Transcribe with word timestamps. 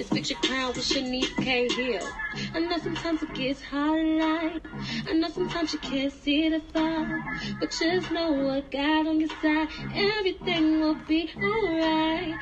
It's 0.00 0.08
fix 0.08 0.30
your 0.30 0.40
crown 0.40 0.68
with 0.68 0.78
Shanice 0.78 1.36
K. 1.44 1.68
Hill. 1.68 2.08
I 2.54 2.60
know 2.60 2.78
sometimes 2.78 3.22
it 3.22 3.34
gets 3.34 3.60
hard 3.60 4.00
in 4.00 4.18
life. 4.18 4.62
I 5.06 5.12
know 5.12 5.28
sometimes 5.28 5.74
you 5.74 5.78
can't 5.78 6.10
see 6.10 6.48
the 6.48 6.60
fire. 6.72 7.22
But 7.60 7.70
just 7.70 8.10
know 8.10 8.32
what 8.32 8.70
God 8.70 9.06
on 9.06 9.20
your 9.20 9.28
side. 9.42 9.68
Everything 9.94 10.80
will 10.80 10.94
be 11.06 11.30
alright. 11.36 12.34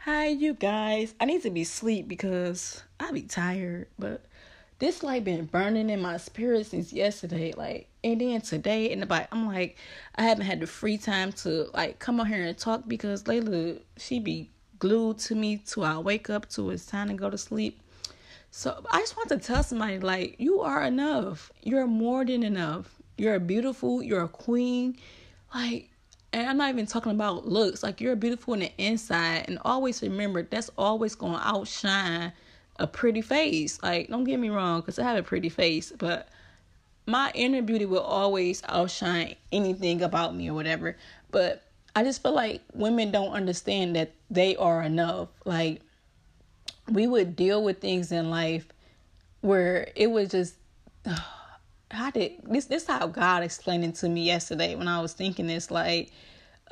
Hi, 0.00 0.26
you 0.26 0.52
guys. 0.52 1.14
I 1.18 1.24
need 1.24 1.42
to 1.44 1.50
be 1.50 1.64
sleep 1.64 2.08
because 2.08 2.82
I 3.00 3.10
be 3.10 3.22
tired, 3.22 3.86
but 3.98 4.26
this 4.78 5.02
like 5.02 5.24
been 5.24 5.46
burning 5.46 5.88
in 5.88 6.02
my 6.02 6.18
spirit 6.18 6.66
since 6.66 6.92
yesterday. 6.92 7.54
Like, 7.56 7.88
and 8.04 8.20
then 8.20 8.42
today 8.42 8.92
and 8.92 9.08
bike, 9.08 9.28
I'm 9.32 9.46
like, 9.46 9.78
I 10.14 10.24
haven't 10.24 10.44
had 10.44 10.60
the 10.60 10.66
free 10.66 10.98
time 10.98 11.32
to 11.32 11.70
like 11.72 12.00
come 12.00 12.20
on 12.20 12.26
here 12.26 12.44
and 12.44 12.58
talk 12.58 12.82
because 12.86 13.22
Layla, 13.22 13.80
she 13.96 14.18
be 14.18 14.50
glued 14.78 15.18
to 15.18 15.34
me 15.34 15.58
till 15.58 15.84
I 15.84 15.98
wake 15.98 16.30
up 16.30 16.48
till 16.48 16.70
it's 16.70 16.86
time 16.86 17.08
to 17.08 17.14
go 17.14 17.30
to 17.30 17.38
sleep. 17.38 17.80
So 18.50 18.82
I 18.90 19.00
just 19.00 19.16
want 19.16 19.28
to 19.30 19.38
tell 19.38 19.62
somebody 19.62 19.98
like, 19.98 20.36
you 20.38 20.60
are 20.60 20.82
enough. 20.82 21.52
You're 21.62 21.86
more 21.86 22.24
than 22.24 22.42
enough. 22.42 22.90
You're 23.18 23.38
beautiful. 23.38 24.02
You're 24.02 24.24
a 24.24 24.28
queen. 24.28 24.96
Like, 25.54 25.90
and 26.32 26.48
I'm 26.48 26.56
not 26.56 26.70
even 26.70 26.86
talking 26.86 27.12
about 27.12 27.46
looks. 27.46 27.82
Like, 27.82 28.00
you're 28.00 28.16
beautiful 28.16 28.54
in 28.54 28.60
the 28.60 28.72
inside. 28.78 29.44
And 29.48 29.58
always 29.64 30.02
remember, 30.02 30.42
that's 30.42 30.70
always 30.76 31.14
to 31.14 31.26
outshine 31.26 32.32
a 32.78 32.86
pretty 32.86 33.22
face. 33.22 33.82
Like, 33.82 34.08
don't 34.08 34.24
get 34.24 34.38
me 34.38 34.48
wrong, 34.48 34.80
because 34.80 34.98
I 34.98 35.04
have 35.04 35.18
a 35.18 35.22
pretty 35.22 35.48
face, 35.48 35.92
but 35.96 36.28
my 37.06 37.30
inner 37.34 37.62
beauty 37.62 37.86
will 37.86 38.02
always 38.02 38.62
outshine 38.68 39.36
anything 39.52 40.02
about 40.02 40.34
me 40.34 40.50
or 40.50 40.54
whatever. 40.54 40.96
But 41.30 41.62
I 41.96 42.04
just 42.04 42.22
feel 42.22 42.34
like 42.34 42.60
women 42.74 43.10
don't 43.10 43.32
understand 43.32 43.96
that 43.96 44.12
they 44.30 44.54
are 44.56 44.82
enough. 44.82 45.28
Like, 45.46 45.80
we 46.90 47.06
would 47.06 47.34
deal 47.34 47.64
with 47.64 47.80
things 47.80 48.12
in 48.12 48.28
life 48.28 48.68
where 49.40 49.88
it 49.96 50.10
was 50.10 50.30
just. 50.30 50.56
How 51.88 52.10
did 52.10 52.32
this 52.42 52.64
this 52.64 52.84
how 52.84 53.06
God 53.06 53.44
explained 53.44 53.84
it 53.84 53.94
to 53.96 54.08
me 54.08 54.24
yesterday 54.24 54.74
when 54.74 54.88
I 54.88 55.00
was 55.00 55.12
thinking 55.12 55.46
this 55.46 55.70
like 55.70 56.10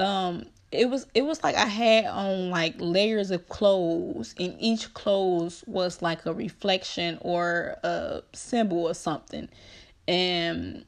um 0.00 0.45
it 0.72 0.91
was 0.91 1.06
it 1.14 1.22
was 1.22 1.42
like 1.45 1.55
I 1.55 1.67
had 1.67 2.06
on 2.06 2.50
like 2.50 2.75
layers 2.78 3.30
of 3.30 3.48
clothes 3.48 4.34
and 4.41 4.56
each 4.58 4.92
clothes 4.92 5.62
was 5.69 6.02
like 6.02 6.27
a 6.27 6.34
reflection 6.34 7.19
or 7.20 7.77
a 7.84 8.22
symbol 8.33 8.89
or 8.89 8.95
something. 8.95 9.48
And 10.08 10.84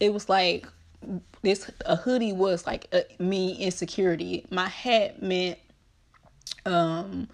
it 0.00 0.12
was 0.12 0.28
like 0.28 0.66
this 1.42 1.70
a 1.84 1.96
hoodie 1.96 2.32
was 2.32 2.66
like 2.66 2.86
a, 2.92 3.04
me 3.22 3.54
insecurity. 3.56 4.46
My 4.50 4.68
hat 4.68 5.22
meant 5.22 5.58
um 6.66 7.28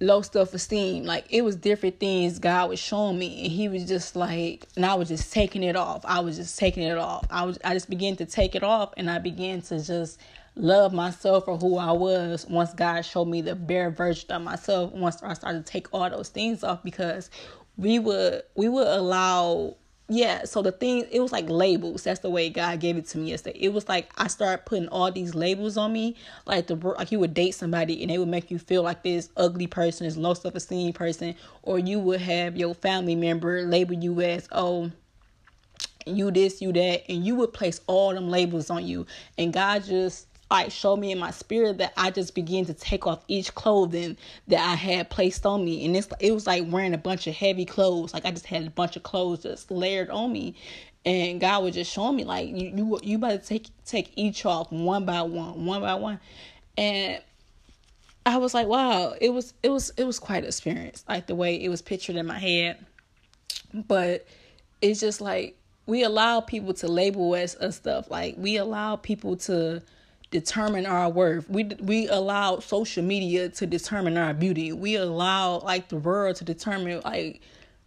low 0.00 0.22
self 0.22 0.54
esteem. 0.54 1.04
Like 1.04 1.26
it 1.30 1.42
was 1.42 1.56
different 1.56 2.00
things 2.00 2.38
God 2.38 2.70
was 2.70 2.78
showing 2.78 3.18
me, 3.18 3.44
and 3.44 3.52
He 3.52 3.68
was 3.68 3.86
just 3.86 4.16
like, 4.16 4.66
and 4.76 4.84
I 4.84 4.94
was 4.94 5.08
just 5.08 5.32
taking 5.32 5.62
it 5.62 5.76
off. 5.76 6.04
I 6.04 6.20
was 6.20 6.36
just 6.36 6.58
taking 6.58 6.82
it 6.82 6.98
off. 6.98 7.26
I 7.30 7.44
was, 7.44 7.58
I 7.64 7.74
just 7.74 7.90
began 7.90 8.16
to 8.16 8.26
take 8.26 8.54
it 8.54 8.62
off, 8.62 8.92
and 8.96 9.10
I 9.10 9.18
began 9.18 9.62
to 9.62 9.82
just 9.82 10.20
love 10.56 10.92
myself 10.92 11.46
for 11.46 11.56
who 11.56 11.78
I 11.78 11.90
was 11.90 12.46
once 12.46 12.72
God 12.74 13.02
showed 13.02 13.26
me 13.26 13.42
the 13.42 13.56
bare 13.56 13.90
version 13.90 14.30
of 14.30 14.42
myself. 14.42 14.92
Once 14.92 15.22
I 15.22 15.34
started 15.34 15.66
to 15.66 15.72
take 15.72 15.92
all 15.92 16.08
those 16.08 16.28
things 16.28 16.62
off, 16.62 16.82
because 16.82 17.30
we 17.76 17.98
would 17.98 18.42
we 18.54 18.68
would 18.68 18.86
allow 18.86 19.76
yeah 20.08 20.44
so 20.44 20.60
the 20.60 20.72
thing 20.72 21.06
it 21.10 21.20
was 21.20 21.32
like 21.32 21.48
labels. 21.48 22.04
That's 22.04 22.20
the 22.20 22.30
way 22.30 22.50
god 22.50 22.80
gave 22.80 22.96
it 22.96 23.06
to 23.08 23.18
me 23.18 23.30
yesterday. 23.30 23.58
It 23.58 23.72
was 23.72 23.88
like 23.88 24.10
i 24.16 24.26
started 24.26 24.66
putting 24.66 24.88
all 24.88 25.10
these 25.10 25.34
labels 25.34 25.76
on 25.76 25.92
me. 25.92 26.16
Like 26.46 26.66
the 26.66 26.76
like 26.76 27.10
you 27.10 27.18
would 27.20 27.34
date 27.34 27.52
somebody 27.52 28.02
and 28.02 28.10
they 28.10 28.18
would 28.18 28.28
make 28.28 28.50
you 28.50 28.58
feel 28.58 28.82
like 28.82 29.02
this 29.02 29.30
ugly 29.36 29.66
person 29.66 30.06
this 30.06 30.16
low 30.16 30.34
self-esteem 30.34 30.92
person 30.92 31.34
or 31.62 31.78
you 31.78 31.98
would 31.98 32.20
have 32.20 32.56
your 32.56 32.74
family 32.74 33.16
member 33.16 33.62
label 33.62 33.94
you 33.94 34.20
as 34.20 34.48
oh 34.52 34.90
you 36.06 36.30
this 36.30 36.60
you 36.60 36.72
that 36.72 37.02
and 37.10 37.24
you 37.24 37.34
would 37.34 37.52
place 37.52 37.80
all 37.86 38.12
them 38.12 38.28
labels 38.28 38.68
on 38.70 38.86
you. 38.86 39.06
And 39.38 39.52
god 39.52 39.84
just 39.84 40.26
like 40.50 40.70
showed 40.70 40.98
me 40.98 41.10
in 41.10 41.18
my 41.18 41.30
spirit 41.30 41.78
that 41.78 41.92
I 41.96 42.10
just 42.10 42.34
began 42.34 42.64
to 42.66 42.74
take 42.74 43.06
off 43.06 43.24
each 43.28 43.54
clothing 43.54 44.16
that 44.48 44.60
I 44.60 44.74
had 44.74 45.10
placed 45.10 45.46
on 45.46 45.64
me. 45.64 45.84
And 45.84 45.96
it's 45.96 46.08
it 46.20 46.32
was 46.32 46.46
like 46.46 46.64
wearing 46.68 46.94
a 46.94 46.98
bunch 46.98 47.26
of 47.26 47.34
heavy 47.34 47.64
clothes. 47.64 48.14
Like 48.14 48.24
I 48.24 48.30
just 48.30 48.46
had 48.46 48.66
a 48.66 48.70
bunch 48.70 48.96
of 48.96 49.02
clothes 49.02 49.42
just 49.42 49.70
layered 49.70 50.10
on 50.10 50.32
me. 50.32 50.54
And 51.04 51.40
God 51.40 51.62
was 51.64 51.74
just 51.74 51.92
showing 51.92 52.16
me 52.16 52.24
like 52.24 52.48
you 52.48 52.72
you 52.74 53.00
you 53.02 53.18
better 53.18 53.38
take 53.38 53.68
take 53.84 54.12
each 54.16 54.46
off 54.46 54.70
one 54.70 55.04
by 55.04 55.22
one, 55.22 55.66
one 55.66 55.80
by 55.80 55.94
one. 55.94 56.20
And 56.76 57.22
I 58.26 58.38
was 58.38 58.54
like, 58.54 58.66
wow, 58.66 59.14
it 59.20 59.30
was 59.30 59.54
it 59.62 59.68
was 59.70 59.92
it 59.96 60.04
was 60.04 60.18
quite 60.18 60.44
an 60.44 60.48
experience, 60.48 61.04
like 61.08 61.26
the 61.26 61.34
way 61.34 61.62
it 61.62 61.68
was 61.68 61.82
pictured 61.82 62.16
in 62.16 62.26
my 62.26 62.38
head. 62.38 62.84
But 63.72 64.26
it's 64.80 65.00
just 65.00 65.20
like 65.20 65.56
we 65.86 66.04
allow 66.04 66.40
people 66.40 66.74
to 66.74 66.88
label 66.88 67.34
us, 67.34 67.54
us 67.56 67.76
stuff. 67.76 68.10
Like 68.10 68.36
we 68.38 68.56
allow 68.56 68.96
people 68.96 69.36
to 69.38 69.82
determine 70.34 70.84
our 70.84 71.08
worth. 71.08 71.48
We 71.48 71.64
we 71.80 72.08
allow 72.08 72.58
social 72.58 73.04
media 73.04 73.48
to 73.50 73.66
determine 73.66 74.18
our 74.18 74.34
beauty. 74.34 74.72
We 74.72 74.96
allow 74.96 75.60
like 75.60 75.88
the 75.88 75.96
world 75.96 76.34
to 76.36 76.44
determine 76.44 77.00
like 77.04 77.40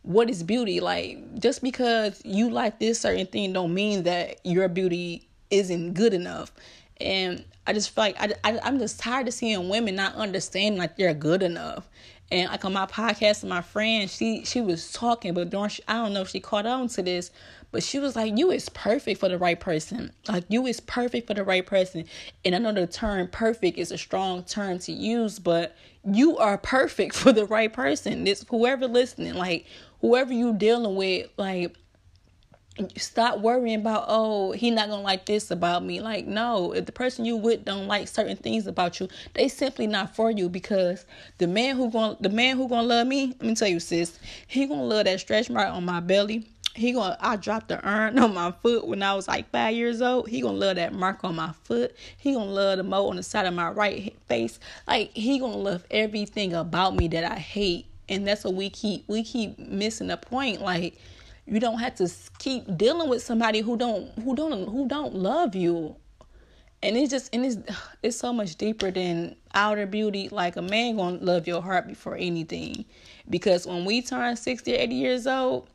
what 0.04 0.30
is 0.30 0.44
beauty. 0.44 0.80
Like 0.80 1.40
just 1.40 1.62
because 1.62 2.22
you 2.24 2.50
like 2.50 2.80
this 2.80 3.02
certain 3.02 3.28
thing 3.28 3.52
don't 3.52 3.74
mean 3.74 4.04
that 4.04 4.40
your 4.46 4.70
beauty 4.70 5.28
isn't 5.52 5.94
good 5.94 6.14
enough. 6.14 6.54
And 7.02 7.44
I 7.68 7.74
just 7.74 7.90
feel 7.90 8.06
like 8.06 8.16
I, 8.18 8.34
I 8.46 8.60
I'm 8.64 8.80
just 8.80 8.98
tired 8.98 9.28
of 9.28 9.34
seeing 9.34 9.68
women 9.68 9.96
not 9.96 10.16
understanding 10.16 10.80
like 10.80 10.96
they're 10.96 11.14
good 11.14 11.44
enough. 11.44 11.90
And 12.32 12.50
like 12.50 12.66
on 12.66 12.74
my 12.74 12.86
podcast, 12.86 13.44
with 13.44 13.50
my 13.50 13.62
friend, 13.62 14.10
she 14.10 14.44
she 14.44 14.60
was 14.62 14.92
talking, 14.92 15.34
but 15.34 15.50
during 15.50 15.72
I 15.88 15.94
don't 15.94 16.14
know 16.14 16.22
if 16.22 16.30
she 16.30 16.40
caught 16.40 16.66
on 16.66 16.88
to 16.90 17.02
this, 17.02 17.32
but 17.72 17.84
she 17.84 18.00
was 18.00 18.16
like, 18.16 18.38
You 18.38 18.52
is 18.52 18.70
perfect 18.70 19.20
for 19.20 19.30
the 19.30 19.38
right 19.38 19.60
person. 19.60 20.12
Like, 20.28 20.46
you 20.50 20.66
is 20.66 20.80
perfect 20.80 21.28
for 21.28 21.34
the 21.34 21.44
right 21.44 21.66
person. 21.66 22.06
And 22.46 22.56
I 22.56 22.60
know 22.60 22.72
the 22.72 22.88
term 22.88 23.28
perfect 23.28 23.78
is 23.78 23.92
a 23.92 23.98
strong 23.98 24.44
term 24.44 24.80
to 24.80 24.92
use, 24.92 25.40
but 25.40 25.76
you 26.04 26.38
are 26.38 26.58
perfect 26.58 27.16
for 27.16 27.32
the 27.32 27.46
right 27.46 27.72
person. 27.72 28.24
This 28.24 28.46
whoever 28.50 28.88
listening, 28.88 29.36
like, 29.36 29.66
whoever 30.02 30.34
you 30.34 30.54
dealing 30.54 30.96
with, 30.96 31.30
like, 31.38 31.76
stop 32.96 33.40
worrying 33.40 33.80
about 33.80 34.06
oh 34.08 34.52
he 34.52 34.70
not 34.70 34.90
gonna 34.90 35.02
like 35.02 35.26
this 35.26 35.50
about 35.52 35.84
me 35.84 36.00
like 36.00 36.28
no 36.28 36.74
if 36.74 36.86
the 36.86 36.92
person 36.92 37.26
you 37.26 37.36
with 37.36 37.66
don't 37.66 37.88
like 37.88 38.08
certain 38.08 38.38
things 38.38 38.68
about 38.68 39.00
you 39.00 39.08
they 39.34 39.48
simply 39.48 39.88
not 39.88 40.16
for 40.16 40.30
you 40.30 40.48
because 40.48 41.06
the 41.40 41.48
man 41.48 41.76
who 41.76 41.90
gonna 41.90 42.16
the 42.20 42.30
man 42.30 42.56
who 42.56 42.68
gonna 42.68 42.88
love 42.88 43.08
me 43.08 43.28
let 43.28 43.42
me 43.42 43.56
tell 43.56 43.68
you 43.68 43.80
sis 43.80 44.20
he 44.48 44.66
gonna 44.68 44.84
love 44.84 45.06
that 45.06 45.20
stretch 45.20 45.50
mark 45.50 45.68
on 45.70 45.84
my 45.86 46.00
belly 46.00 46.48
he 46.78 46.92
gonna 46.92 47.18
I 47.20 47.36
dropped 47.36 47.70
the 47.70 47.86
urn 47.88 48.20
on 48.24 48.34
my 48.34 48.52
foot 48.52 48.88
when 48.88 49.02
I 49.02 49.16
was 49.16 49.28
like 49.28 49.50
five 49.50 49.76
years 49.76 50.02
old. 50.02 50.30
He 50.30 50.42
gonna 50.42 50.58
love 50.58 50.76
that 50.76 50.94
mark 50.94 51.24
on 51.24 51.36
my 51.36 51.52
foot. 51.64 51.96
He 52.18 52.34
gonna 52.34 52.52
love 52.52 52.78
the 52.78 52.84
mole 52.84 53.10
on 53.10 53.16
the 53.16 53.24
side 53.24 53.48
of 53.48 53.54
my 53.56 53.72
right 53.72 54.16
face. 54.28 54.60
Like 54.88 55.12
he 55.14 55.40
gonna 55.40 55.58
love 55.58 55.84
everything 55.90 56.54
about 56.54 56.96
me 56.96 57.08
that 57.10 57.24
I 57.24 57.36
hate. 57.36 57.88
And 58.10 58.28
that's 58.28 58.44
what 58.44 58.54
we 58.54 58.70
keep 58.70 59.06
we 59.08 59.24
keep 59.24 59.58
missing 59.58 60.08
the 60.08 60.18
point. 60.18 60.62
Like 60.62 61.00
you 61.48 61.60
don't 61.60 61.80
have 61.80 61.96
to 61.96 62.12
keep 62.40 62.78
dealing 62.78 63.10
with 63.10 63.24
somebody 63.24 63.62
who 63.62 63.78
don't 63.78 64.12
who 64.20 64.36
don't 64.36 64.68
who 64.68 64.88
don't 64.88 65.16
love 65.16 65.56
you. 65.56 65.96
And 66.84 66.98
it's 66.98 67.10
just 67.10 67.34
and 67.34 67.46
it's 67.46 67.58
it's 68.04 68.18
so 68.18 68.34
much 68.34 68.56
deeper 68.56 68.92
than 68.92 69.36
outer 69.54 69.86
beauty. 69.86 70.30
Like 70.30 70.58
a 70.58 70.62
man 70.62 70.98
gonna 70.98 71.18
love 71.18 71.48
your 71.48 71.62
heart 71.62 71.88
before 71.88 72.16
anything. 72.16 72.86
Because 73.30 73.66
when 73.66 73.86
we 73.86 74.02
turn 74.02 74.36
60 74.36 74.74
or 74.74 74.78
80 74.78 74.96
years 74.96 75.28
old, 75.28 75.70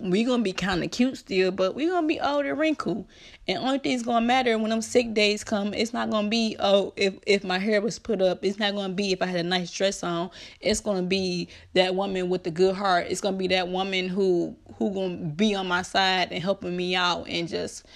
we 0.00 0.24
gonna 0.24 0.42
be 0.42 0.52
kind 0.52 0.84
of 0.84 0.90
cute 0.90 1.16
still, 1.16 1.50
but 1.50 1.74
we 1.74 1.88
gonna 1.88 2.06
be 2.06 2.20
old 2.20 2.44
and 2.44 2.58
wrinkled. 2.58 3.06
And 3.48 3.58
only 3.58 3.78
thing's 3.78 4.02
gonna 4.02 4.24
matter 4.24 4.58
when 4.58 4.70
them 4.70 4.82
sick 4.82 5.14
days 5.14 5.42
come. 5.42 5.72
It's 5.72 5.92
not 5.92 6.10
gonna 6.10 6.28
be 6.28 6.56
oh 6.58 6.92
if 6.96 7.14
if 7.26 7.44
my 7.44 7.58
hair 7.58 7.80
was 7.80 7.98
put 7.98 8.20
up. 8.20 8.44
It's 8.44 8.58
not 8.58 8.74
gonna 8.74 8.92
be 8.92 9.12
if 9.12 9.22
I 9.22 9.26
had 9.26 9.40
a 9.40 9.48
nice 9.48 9.72
dress 9.72 10.02
on. 10.02 10.30
It's 10.60 10.80
gonna 10.80 11.02
be 11.02 11.48
that 11.74 11.94
woman 11.94 12.28
with 12.28 12.44
the 12.44 12.50
good 12.50 12.74
heart. 12.74 13.06
It's 13.08 13.20
gonna 13.20 13.36
be 13.36 13.48
that 13.48 13.68
woman 13.68 14.08
who 14.08 14.56
who 14.78 14.92
gonna 14.92 15.16
be 15.16 15.54
on 15.54 15.66
my 15.66 15.82
side 15.82 16.30
and 16.30 16.42
helping 16.42 16.76
me 16.76 16.94
out 16.94 17.26
and 17.28 17.48
just 17.48 17.86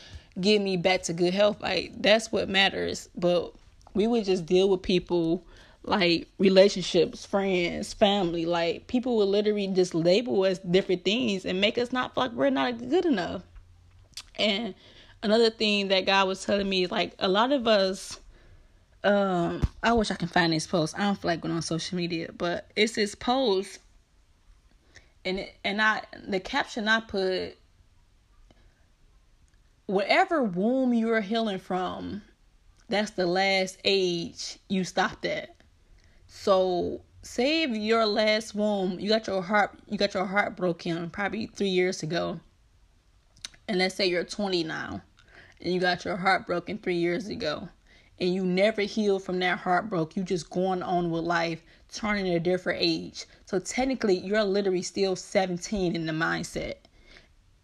get 0.41 0.61
me 0.63 0.77
back 0.77 1.03
to 1.03 1.13
good 1.13 1.35
health. 1.35 1.61
Like 1.61 1.93
that's 2.01 2.33
what 2.33 2.49
matters. 2.49 3.11
But 3.15 3.53
we 3.95 4.07
would 4.07 4.25
just 4.25 4.47
deal 4.47 4.71
with 4.71 4.83
people 4.83 5.45
like 5.83 6.29
relationships, 6.39 7.25
friends, 7.25 7.93
family. 7.93 8.47
Like 8.47 8.87
people 8.87 9.17
will 9.17 9.27
literally 9.29 9.67
just 9.69 9.95
label 9.95 10.43
us 10.45 10.59
different 10.59 11.05
things 11.05 11.45
and 11.45 11.61
make 11.61 11.79
us 11.79 11.93
not 11.93 12.15
feel 12.15 12.25
like 12.25 12.33
we're 12.33 12.51
not 12.51 12.79
good 12.79 13.07
enough. 13.07 13.43
And 14.37 14.75
another 15.23 15.51
thing 15.51 15.89
that 15.89 16.07
God 16.07 16.29
was 16.29 16.45
telling 16.45 16.69
me 16.69 16.85
is 16.85 16.91
like 16.91 17.15
a 17.19 17.29
lot 17.29 17.53
of 17.53 17.67
us 17.67 18.21
um 19.03 19.63
I 19.83 19.95
wish 19.95 20.11
I 20.11 20.15
can 20.15 20.29
find 20.29 20.53
this 20.53 20.67
post. 20.67 20.99
I 20.99 21.05
don't 21.05 21.19
feel 21.19 21.31
like 21.31 21.41
going 21.41 21.55
on 21.55 21.63
social 21.63 21.97
media, 21.97 22.31
but 22.37 22.71
it's 22.77 22.95
this 22.95 23.15
post 23.15 23.79
and 25.25 25.41
it, 25.41 25.55
and 25.65 25.81
I 25.81 26.03
the 26.27 26.41
caption 26.41 26.89
I 26.89 27.01
put 27.01 27.57
whatever 29.87 30.43
womb 30.43 30.95
you're 30.95 31.21
healing 31.21 31.59
from, 31.59 32.23
that's 32.89 33.13
the 33.13 33.27
last 33.27 33.79
age 33.85 34.59
you 34.69 34.85
stopped 34.85 35.25
at. 35.25 35.55
So 36.33 37.03
save 37.23 37.77
your 37.77 38.07
last 38.07 38.55
womb. 38.55 39.01
You 39.01 39.09
got 39.09 39.27
your 39.27 39.43
heart 39.43 39.77
you 39.89 39.99
got 39.99 40.15
your 40.15 40.25
heart 40.25 40.57
broken 40.57 41.11
probably 41.11 41.47
three 41.47 41.69
years 41.69 42.05
ago. 42.05 42.39
And 43.69 43.79
let's 43.79 43.97
say 43.97 44.07
you're 44.07 44.25
20 44.25 44.63
now 44.63 45.03
and 45.61 45.75
you 45.75 45.81
got 45.81 46.05
your 46.05 46.17
heart 46.17 46.47
broken 46.47 46.79
three 46.79 46.97
years 46.97 47.27
ago. 47.27 47.69
And 48.21 48.33
you 48.33 48.45
never 48.45 48.83
healed 48.83 49.25
from 49.25 49.41
that 49.41 49.59
heartbreak. 49.59 50.17
You 50.17 50.23
just 50.23 50.51
going 50.51 50.83
on 50.85 51.11
with 51.11 51.25
life, 51.25 51.63
turning 51.93 52.33
a 52.33 52.41
different 52.41 52.79
age. 52.81 53.27
So 53.45 53.59
technically 53.59 54.19
you're 54.19 54.45
literally 54.45 54.83
still 54.83 55.17
17 55.17 55.97
in 55.97 56.07
the 56.07 56.13
mindset. 56.13 56.75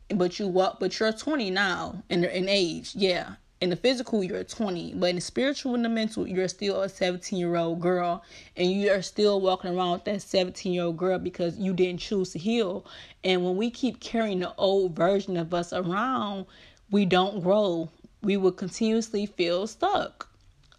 But 0.08 0.40
you 0.40 0.48
what 0.48 0.80
but 0.80 0.98
you're 0.98 1.12
20 1.12 1.50
now 1.50 2.02
in 2.10 2.24
in 2.24 2.48
age, 2.48 2.96
yeah 2.96 3.36
in 3.62 3.70
the 3.70 3.76
physical 3.76 4.22
you're 4.22 4.44
20 4.44 4.94
but 4.96 5.06
in 5.06 5.16
the 5.16 5.20
spiritual 5.20 5.74
and 5.74 5.84
the 5.84 5.88
mental 5.88 6.26
you're 6.26 6.46
still 6.46 6.82
a 6.82 6.88
17 6.88 7.38
year 7.38 7.56
old 7.56 7.80
girl 7.80 8.22
and 8.54 8.70
you 8.70 8.90
are 8.90 9.00
still 9.00 9.40
walking 9.40 9.74
around 9.74 9.92
with 9.92 10.04
that 10.04 10.20
17 10.20 10.72
year 10.72 10.84
old 10.84 10.98
girl 10.98 11.18
because 11.18 11.56
you 11.58 11.72
didn't 11.72 12.00
choose 12.00 12.32
to 12.32 12.38
heal. 12.38 12.84
And 13.24 13.44
when 13.44 13.56
we 13.56 13.70
keep 13.70 14.00
carrying 14.00 14.40
the 14.40 14.54
old 14.56 14.94
version 14.94 15.36
of 15.38 15.54
us 15.54 15.72
around 15.72 16.46
we 16.90 17.04
don't 17.06 17.42
grow. 17.42 17.88
We 18.22 18.36
will 18.36 18.52
continuously 18.52 19.26
feel 19.26 19.66
stuck. 19.66 20.28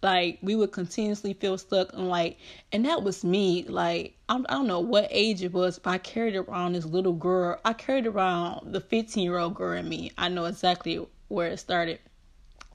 Like 0.00 0.38
we 0.40 0.54
would 0.54 0.70
continuously 0.70 1.32
feel 1.34 1.58
stuck 1.58 1.92
and 1.94 2.08
like 2.08 2.38
and 2.70 2.84
that 2.84 3.02
was 3.02 3.24
me. 3.24 3.64
Like 3.64 4.14
I, 4.28 4.36
I 4.36 4.52
don't 4.54 4.68
know 4.68 4.78
what 4.78 5.08
age 5.10 5.42
it 5.42 5.52
was 5.52 5.80
but 5.80 5.90
i 5.90 5.98
carried 5.98 6.36
around 6.36 6.74
this 6.74 6.84
little 6.84 7.12
girl. 7.12 7.58
I 7.64 7.72
carried 7.72 8.06
around 8.06 8.72
the 8.72 8.80
15 8.80 9.24
year 9.24 9.38
old 9.38 9.54
girl 9.54 9.76
in 9.76 9.88
me. 9.88 10.12
I 10.16 10.28
know 10.28 10.44
exactly 10.44 11.04
where 11.26 11.48
it 11.48 11.58
started 11.58 11.98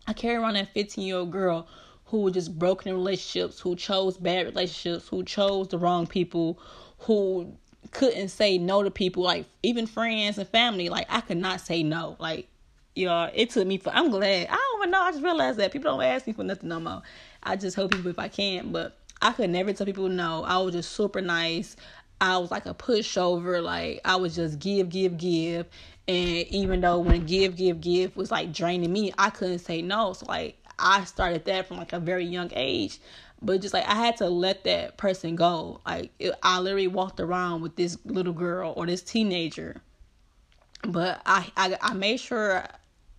I 0.07 0.13
carry 0.13 0.35
around 0.35 0.55
that 0.55 0.73
15 0.73 1.05
year 1.05 1.17
old 1.17 1.31
girl 1.31 1.67
who 2.05 2.21
was 2.21 2.33
just 2.33 2.57
broken 2.57 2.89
in 2.89 2.95
relationships, 2.95 3.59
who 3.59 3.75
chose 3.75 4.17
bad 4.17 4.45
relationships, 4.45 5.07
who 5.07 5.23
chose 5.23 5.69
the 5.69 5.77
wrong 5.77 6.05
people, 6.05 6.59
who 6.99 7.57
couldn't 7.91 8.29
say 8.29 8.57
no 8.57 8.83
to 8.83 8.91
people, 8.91 9.23
like 9.23 9.45
even 9.63 9.87
friends 9.87 10.37
and 10.37 10.47
family. 10.47 10.89
Like 10.89 11.07
I 11.09 11.21
could 11.21 11.37
not 11.37 11.61
say 11.61 11.83
no. 11.83 12.15
Like, 12.19 12.47
know, 12.95 13.29
it 13.33 13.49
took 13.49 13.65
me 13.65 13.77
for 13.77 13.91
I'm 13.91 14.11
glad. 14.11 14.47
I 14.47 14.55
don't 14.55 14.79
even 14.81 14.91
know, 14.91 15.01
I 15.01 15.11
just 15.11 15.23
realized 15.23 15.57
that 15.59 15.71
people 15.71 15.91
don't 15.91 16.03
ask 16.03 16.27
me 16.27 16.33
for 16.33 16.43
nothing 16.43 16.69
no 16.69 16.79
more. 16.79 17.01
I 17.41 17.55
just 17.55 17.75
help 17.75 17.91
people 17.91 18.11
if 18.11 18.19
I 18.19 18.27
can, 18.27 18.71
but 18.71 18.97
I 19.21 19.31
could 19.31 19.49
never 19.49 19.73
tell 19.73 19.85
people 19.85 20.09
no. 20.09 20.43
I 20.43 20.57
was 20.57 20.73
just 20.73 20.91
super 20.91 21.21
nice. 21.21 21.75
I 22.21 22.37
was 22.37 22.51
like 22.51 22.65
a 22.65 22.73
pushover, 22.73 23.61
like 23.61 24.01
I 24.05 24.15
was 24.15 24.35
just 24.35 24.59
give, 24.59 24.89
give, 24.89 25.17
give. 25.17 25.67
And 26.07 26.47
even 26.49 26.81
though 26.81 26.99
when 26.99 27.25
give, 27.25 27.55
give, 27.55 27.79
give 27.81 28.15
was 28.15 28.31
like 28.31 28.51
draining 28.51 28.91
me, 28.91 29.13
I 29.17 29.29
couldn't 29.29 29.59
say 29.59 29.81
no. 29.81 30.13
So 30.13 30.25
like 30.27 30.57
I 30.77 31.05
started 31.05 31.45
that 31.45 31.67
from 31.67 31.77
like 31.77 31.93
a 31.93 31.99
very 31.99 32.25
young 32.25 32.51
age. 32.55 32.99
But 33.41 33.61
just 33.61 33.73
like 33.73 33.87
I 33.87 33.95
had 33.95 34.17
to 34.17 34.29
let 34.29 34.63
that 34.65 34.97
person 34.97 35.35
go. 35.35 35.81
Like 35.85 36.11
it, 36.19 36.33
I 36.43 36.59
literally 36.59 36.87
walked 36.87 37.19
around 37.19 37.61
with 37.61 37.75
this 37.75 37.97
little 38.05 38.33
girl 38.33 38.73
or 38.75 38.85
this 38.85 39.01
teenager. 39.01 39.81
But 40.85 41.21
I, 41.25 41.51
I 41.55 41.77
I 41.81 41.93
made 41.93 42.19
sure 42.19 42.65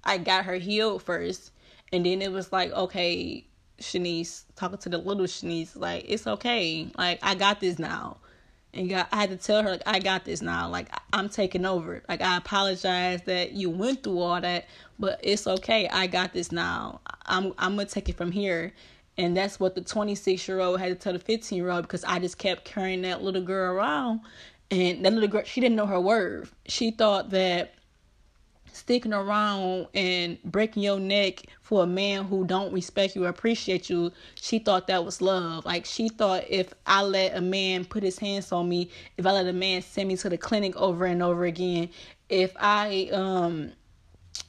I 0.04 0.18
got 0.18 0.44
her 0.44 0.54
healed 0.54 1.02
first. 1.02 1.50
And 1.92 2.04
then 2.04 2.22
it 2.22 2.32
was 2.32 2.52
like, 2.52 2.72
okay, 2.72 3.46
Shanice, 3.80 4.44
talking 4.56 4.78
to 4.78 4.88
the 4.88 4.98
little 4.98 5.26
Shanice, 5.26 5.76
like, 5.76 6.04
it's 6.08 6.26
okay. 6.26 6.88
Like, 6.98 7.20
I 7.22 7.34
got 7.34 7.60
this 7.60 7.78
now 7.78 8.18
and 8.74 8.88
got 8.90 9.08
I 9.12 9.16
had 9.16 9.30
to 9.30 9.36
tell 9.36 9.62
her 9.62 9.70
like 9.70 9.82
I 9.86 9.98
got 9.98 10.24
this 10.24 10.42
now. 10.42 10.68
Like 10.68 10.88
I'm 11.12 11.28
taking 11.28 11.64
over. 11.64 12.02
Like 12.08 12.20
I 12.20 12.36
apologize 12.36 13.22
that 13.22 13.52
you 13.52 13.70
went 13.70 14.02
through 14.02 14.18
all 14.18 14.40
that, 14.40 14.66
but 14.98 15.20
it's 15.22 15.46
okay. 15.46 15.88
I 15.88 16.06
got 16.06 16.32
this 16.32 16.52
now. 16.52 17.00
I'm 17.26 17.52
I'm 17.58 17.76
gonna 17.76 17.86
take 17.86 18.08
it 18.08 18.16
from 18.16 18.32
here. 18.32 18.72
And 19.16 19.36
that's 19.36 19.60
what 19.60 19.76
the 19.76 19.80
26 19.80 20.48
year 20.48 20.60
old 20.60 20.80
had 20.80 20.88
to 20.88 20.96
tell 20.96 21.12
the 21.12 21.20
15 21.20 21.56
year 21.56 21.70
old 21.70 21.82
because 21.82 22.04
I 22.04 22.18
just 22.18 22.38
kept 22.38 22.64
carrying 22.64 23.02
that 23.02 23.22
little 23.22 23.42
girl 23.42 23.72
around. 23.72 24.20
And 24.70 25.04
that 25.04 25.12
little 25.12 25.28
girl, 25.28 25.44
she 25.44 25.60
didn't 25.60 25.76
know 25.76 25.86
her 25.86 26.00
worth. 26.00 26.52
She 26.66 26.90
thought 26.90 27.30
that 27.30 27.74
sticking 28.74 29.12
around 29.12 29.86
and 29.94 30.42
breaking 30.44 30.82
your 30.82 30.98
neck 30.98 31.44
for 31.62 31.84
a 31.84 31.86
man 31.86 32.24
who 32.24 32.44
don't 32.44 32.72
respect 32.72 33.16
you 33.16 33.24
or 33.24 33.28
appreciate 33.28 33.88
you, 33.88 34.12
she 34.34 34.58
thought 34.58 34.86
that 34.88 35.04
was 35.04 35.20
love. 35.22 35.64
Like 35.64 35.86
she 35.86 36.08
thought 36.08 36.44
if 36.48 36.74
I 36.86 37.02
let 37.02 37.36
a 37.36 37.40
man 37.40 37.84
put 37.84 38.02
his 38.02 38.18
hands 38.18 38.52
on 38.52 38.68
me, 38.68 38.90
if 39.16 39.26
I 39.26 39.32
let 39.32 39.46
a 39.46 39.52
man 39.52 39.82
send 39.82 40.08
me 40.08 40.16
to 40.18 40.28
the 40.28 40.38
clinic 40.38 40.76
over 40.76 41.04
and 41.04 41.22
over 41.22 41.44
again, 41.44 41.88
if 42.28 42.52
I 42.58 43.10
um 43.12 43.72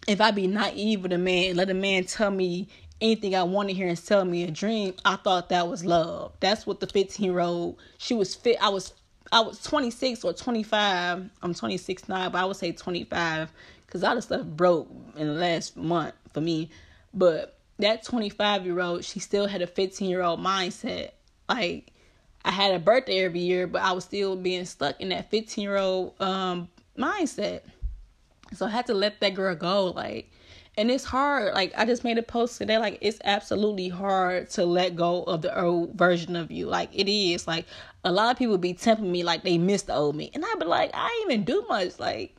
if 0.07 0.21
I 0.21 0.31
be 0.31 0.47
naive 0.47 1.03
with 1.03 1.13
a 1.13 1.17
man, 1.17 1.55
let 1.55 1.69
a 1.69 1.73
man 1.73 2.05
tell 2.05 2.31
me 2.31 2.67
anything 3.01 3.35
I 3.35 3.43
want 3.43 3.69
to 3.69 3.75
hear 3.75 3.87
and 3.87 4.03
tell 4.03 4.23
me 4.25 4.43
a 4.43 4.51
dream, 4.51 4.93
I 5.03 5.15
thought 5.17 5.49
that 5.49 5.67
was 5.67 5.83
love. 5.83 6.33
That's 6.39 6.65
what 6.65 6.79
the 6.79 6.87
15 6.87 7.25
year 7.25 7.39
old 7.39 7.77
she 7.97 8.13
was 8.13 8.35
fit. 8.35 8.57
I 8.61 8.69
was 8.69 8.93
I 9.31 9.41
was 9.41 9.61
26 9.63 10.23
or 10.23 10.33
25. 10.33 11.29
I'm 11.41 11.53
26 11.53 12.09
now, 12.09 12.29
but 12.29 12.39
I 12.39 12.45
would 12.45 12.55
say 12.55 12.71
25 12.71 13.51
because 13.85 14.03
all 14.03 14.15
the 14.15 14.21
stuff 14.21 14.45
broke 14.45 14.89
in 15.15 15.27
the 15.27 15.33
last 15.33 15.77
month 15.77 16.13
for 16.33 16.41
me. 16.41 16.69
But 17.13 17.57
that 17.79 18.03
25 18.03 18.65
year 18.65 18.79
old, 18.79 19.03
she 19.03 19.19
still 19.19 19.47
had 19.47 19.61
a 19.61 19.67
15 19.67 20.09
year 20.09 20.21
old 20.21 20.39
mindset. 20.39 21.11
Like, 21.49 21.91
I 22.43 22.51
had 22.51 22.75
a 22.75 22.79
birthday 22.79 23.25
every 23.25 23.39
year, 23.39 23.67
but 23.67 23.81
I 23.81 23.91
was 23.93 24.03
still 24.03 24.35
being 24.35 24.65
stuck 24.65 25.01
in 25.01 25.09
that 25.09 25.31
15 25.31 25.61
year 25.61 25.77
old 25.77 26.19
um, 26.21 26.69
mindset. 26.97 27.61
So 28.53 28.67
I 28.67 28.69
had 28.69 28.85
to 28.87 28.93
let 28.93 29.19
that 29.21 29.33
girl 29.33 29.55
go. 29.55 29.87
Like, 29.87 30.31
and 30.77 30.91
it's 30.91 31.05
hard. 31.05 31.53
Like, 31.53 31.73
I 31.77 31.85
just 31.85 32.03
made 32.03 32.17
a 32.17 32.23
post 32.23 32.57
today. 32.57 32.77
Like, 32.77 32.97
it's 33.01 33.19
absolutely 33.23 33.89
hard 33.89 34.49
to 34.51 34.65
let 34.65 34.95
go 34.95 35.23
of 35.23 35.41
the 35.41 35.59
old 35.59 35.93
version 35.95 36.35
of 36.35 36.51
you. 36.51 36.67
Like, 36.67 36.89
it 36.93 37.09
is. 37.09 37.47
Like, 37.47 37.65
a 38.03 38.11
lot 38.11 38.31
of 38.31 38.37
people 38.37 38.57
be 38.57 38.73
tempting 38.73 39.11
me 39.11 39.23
like 39.23 39.43
they 39.43 39.57
miss 39.57 39.83
the 39.83 39.95
old 39.95 40.15
me. 40.15 40.31
And 40.33 40.43
I 40.45 40.55
be 40.59 40.65
like, 40.65 40.91
I 40.93 41.05
ain't 41.21 41.31
even 41.31 41.43
do 41.45 41.65
much. 41.67 41.99
Like, 41.99 42.35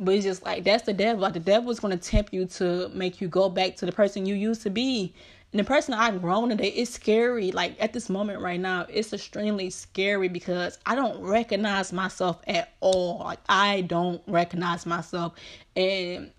but 0.00 0.14
it's 0.14 0.24
just 0.24 0.42
like 0.44 0.64
that's 0.64 0.84
the 0.84 0.94
devil. 0.94 1.22
Like 1.22 1.34
the 1.34 1.40
devil 1.40 1.70
is 1.70 1.78
gonna 1.78 1.96
tempt 1.98 2.32
you 2.32 2.46
to 2.46 2.88
make 2.88 3.20
you 3.20 3.28
go 3.28 3.48
back 3.48 3.76
to 3.76 3.86
the 3.86 3.92
person 3.92 4.26
you 4.26 4.34
used 4.34 4.62
to 4.62 4.70
be. 4.70 5.14
And 5.52 5.60
the 5.60 5.64
person 5.64 5.94
I've 5.94 6.22
grown 6.22 6.48
today 6.48 6.68
is 6.68 6.88
scary. 6.88 7.52
Like 7.52 7.76
at 7.80 7.92
this 7.92 8.08
moment 8.08 8.40
right 8.40 8.58
now, 8.58 8.86
it's 8.88 9.12
extremely 9.12 9.68
scary 9.68 10.28
because 10.28 10.78
I 10.86 10.94
don't 10.94 11.20
recognize 11.22 11.92
myself 11.92 12.40
at 12.46 12.72
all. 12.80 13.18
Like 13.18 13.40
I 13.48 13.82
don't 13.82 14.22
recognize 14.26 14.86
myself. 14.86 15.34
And 15.76 16.30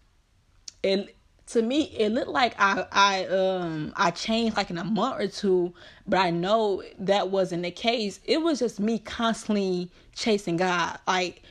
it 0.84 1.16
to 1.48 1.62
me 1.62 1.84
it 1.98 2.12
looked 2.12 2.30
like 2.30 2.56
I 2.58 2.86
I 2.92 3.26
um 3.26 3.94
I 3.96 4.12
changed 4.12 4.58
like 4.58 4.70
in 4.70 4.78
a 4.78 4.84
month 4.84 5.22
or 5.22 5.28
two, 5.28 5.74
but 6.08 6.20
I 6.20 6.30
know 6.32 6.84
that 7.00 7.30
wasn't 7.30 7.64
the 7.64 7.72
case. 7.72 8.20
It 8.26 8.42
was 8.42 8.60
just 8.60 8.80
me 8.80 9.00
constantly 9.00 9.92
chasing 10.16 10.58
God. 10.58 11.00
Like 11.08 11.44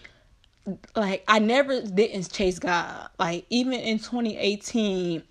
like 0.97 1.25
I 1.29 1.39
never 1.39 1.83
didn't 1.83 2.31
chase 2.33 2.59
God. 2.59 3.09
Like 3.19 3.47
even 3.51 3.75
in 3.75 3.99
2018, 3.99 5.23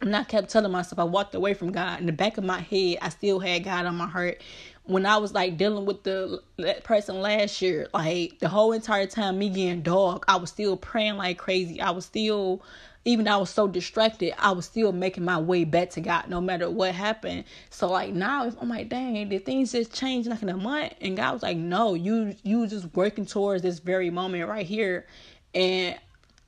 and 0.00 0.16
I 0.16 0.24
kept 0.24 0.50
telling 0.50 0.72
myself 0.72 0.98
I 0.98 1.04
walked 1.04 1.34
away 1.34 1.54
from 1.54 1.72
God. 1.72 2.00
In 2.00 2.06
the 2.06 2.12
back 2.12 2.36
of 2.36 2.44
my 2.44 2.60
head, 2.60 2.98
I 3.00 3.08
still 3.08 3.40
had 3.40 3.64
God 3.64 3.86
on 3.86 3.96
my 3.96 4.06
heart. 4.06 4.42
When 4.86 5.06
I 5.06 5.16
was 5.16 5.32
like 5.32 5.56
dealing 5.56 5.86
with 5.86 6.02
the 6.02 6.42
that 6.58 6.84
person 6.84 7.20
last 7.20 7.62
year, 7.62 7.88
like 7.94 8.38
the 8.38 8.48
whole 8.48 8.72
entire 8.72 9.06
time 9.06 9.38
me 9.38 9.48
getting 9.48 9.82
dog, 9.82 10.24
I 10.28 10.36
was 10.36 10.50
still 10.50 10.76
praying 10.76 11.16
like 11.16 11.38
crazy. 11.38 11.80
I 11.80 11.90
was 11.90 12.04
still 12.04 12.62
even 13.06 13.26
though 13.26 13.32
I 13.32 13.36
was 13.36 13.50
so 13.50 13.68
distracted, 13.68 14.34
I 14.38 14.52
was 14.52 14.64
still 14.64 14.92
making 14.92 15.24
my 15.24 15.38
way 15.38 15.64
back 15.64 15.90
to 15.90 16.00
God 16.00 16.28
no 16.28 16.40
matter 16.40 16.70
what 16.70 16.94
happened. 16.94 17.44
So 17.70 17.90
like 17.90 18.12
now 18.12 18.46
if 18.46 18.56
I'm 18.60 18.68
like, 18.68 18.88
dang, 18.88 19.28
did 19.28 19.44
things 19.44 19.72
just 19.72 19.92
change 19.92 20.26
like 20.26 20.42
in 20.42 20.48
a 20.48 20.56
month? 20.56 20.94
And 21.00 21.16
God 21.16 21.32
was 21.32 21.42
like, 21.42 21.56
No, 21.56 21.94
you 21.94 22.34
you 22.42 22.66
just 22.66 22.94
working 22.94 23.26
towards 23.26 23.62
this 23.62 23.78
very 23.78 24.10
moment 24.10 24.48
right 24.48 24.66
here. 24.66 25.06
And 25.54 25.98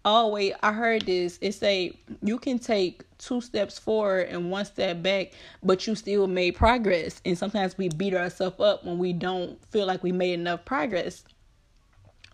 Oh, 0.06 0.12
always 0.12 0.52
I 0.62 0.72
heard 0.72 1.02
this, 1.02 1.36
it 1.42 1.52
say 1.52 1.98
you 2.22 2.38
can 2.38 2.60
take 2.60 3.02
two 3.18 3.40
steps 3.40 3.76
forward 3.76 4.28
and 4.28 4.52
one 4.52 4.64
step 4.64 5.02
back, 5.02 5.32
but 5.64 5.84
you 5.84 5.96
still 5.96 6.28
made 6.28 6.54
progress. 6.54 7.20
And 7.24 7.36
sometimes 7.36 7.76
we 7.76 7.88
beat 7.88 8.14
ourselves 8.14 8.60
up 8.60 8.84
when 8.84 8.98
we 8.98 9.12
don't 9.12 9.60
feel 9.72 9.84
like 9.84 10.04
we 10.04 10.12
made 10.12 10.34
enough 10.34 10.64
progress. 10.64 11.24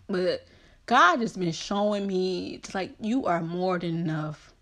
But 0.06 0.44
God 0.84 1.20
has 1.20 1.34
been 1.34 1.52
showing 1.52 2.06
me 2.06 2.56
it's 2.56 2.74
like 2.74 2.92
you 3.00 3.24
are 3.24 3.40
more 3.40 3.78
than 3.78 4.00
enough. 4.00 4.52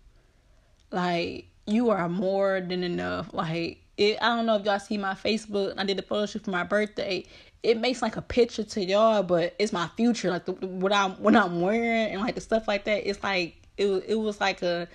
Like 0.91 1.47
you 1.67 1.89
are 1.89 2.07
more 2.07 2.61
than 2.61 2.81
enough. 2.81 3.33
Like 3.33 3.79
it, 3.97 4.19
I 4.21 4.37
don't 4.37 4.45
know 4.45 4.55
if 4.55 4.65
y'all 4.65 4.79
see 4.79 4.97
my 4.97 5.15
Facebook. 5.15 5.73
I 5.77 5.83
did 5.83 5.99
a 5.99 6.01
photo 6.01 6.27
shoot 6.27 6.45
for 6.45 6.51
my 6.51 6.63
birthday. 6.63 7.25
It 7.63 7.79
makes 7.79 8.01
like 8.01 8.17
a 8.17 8.21
picture 8.21 8.63
to 8.63 8.83
y'all, 8.83 9.23
but 9.23 9.55
it's 9.59 9.71
my 9.71 9.87
future. 9.95 10.31
Like 10.31 10.45
the, 10.45 10.53
what 10.53 10.91
I'm 10.91 11.11
what 11.13 11.35
I'm 11.35 11.61
wearing 11.61 12.11
and 12.13 12.21
like 12.21 12.35
the 12.35 12.41
stuff 12.41 12.67
like 12.67 12.85
that. 12.85 13.07
It's 13.07 13.21
like 13.23 13.55
it 13.77 13.87
it 14.07 14.15
was 14.15 14.39
like 14.39 14.61
a 14.61 14.87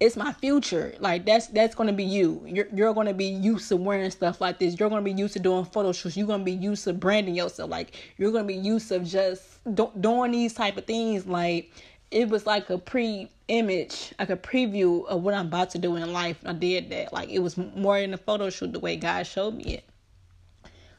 it's 0.00 0.16
my 0.16 0.32
future. 0.32 0.94
Like 0.98 1.24
that's 1.24 1.46
that's 1.48 1.74
gonna 1.74 1.92
be 1.92 2.04
you. 2.04 2.42
You're 2.46 2.66
you're 2.74 2.94
gonna 2.94 3.14
be 3.14 3.26
used 3.26 3.68
to 3.68 3.76
wearing 3.76 4.10
stuff 4.10 4.40
like 4.40 4.58
this. 4.58 4.78
You're 4.78 4.90
gonna 4.90 5.02
be 5.02 5.12
used 5.12 5.34
to 5.34 5.38
doing 5.38 5.64
photo 5.64 5.92
shoots. 5.92 6.16
You're 6.16 6.26
gonna 6.26 6.44
be 6.44 6.52
used 6.52 6.84
to 6.84 6.92
branding 6.92 7.34
yourself. 7.34 7.70
Like 7.70 7.94
you're 8.18 8.32
gonna 8.32 8.44
be 8.44 8.54
used 8.54 8.88
to 8.88 8.98
just 9.00 9.62
do, 9.74 9.90
doing 10.00 10.32
these 10.32 10.52
type 10.52 10.76
of 10.76 10.86
things. 10.86 11.26
Like 11.26 11.72
it 12.10 12.28
was 12.28 12.46
like 12.46 12.70
a 12.70 12.78
pre 12.78 13.28
image, 13.48 14.12
like 14.18 14.30
a 14.30 14.36
preview 14.36 15.06
of 15.06 15.22
what 15.22 15.34
I'm 15.34 15.46
about 15.46 15.70
to 15.70 15.78
do 15.78 15.96
in 15.96 16.12
life. 16.12 16.38
I 16.44 16.52
did 16.52 16.90
that. 16.90 17.12
Like 17.12 17.28
it 17.28 17.38
was 17.38 17.56
more 17.56 17.98
in 17.98 18.10
the 18.10 18.18
photo 18.18 18.50
shoot 18.50 18.72
the 18.72 18.80
way 18.80 18.96
God 18.96 19.26
showed 19.26 19.54
me 19.54 19.64
it. 19.64 19.84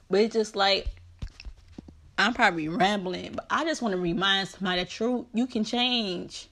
But 0.10 0.22
it's 0.22 0.34
just 0.34 0.56
like 0.56 0.88
I'm 2.18 2.34
probably 2.34 2.68
rambling, 2.68 3.34
but 3.34 3.46
I 3.50 3.66
just 3.66 3.82
want 3.82 3.94
to 3.94 4.00
remind 4.00 4.48
somebody 4.48 4.84
that 4.84 5.00
you 5.00 5.28
you 5.34 5.48
can 5.48 5.64
change 5.64 6.48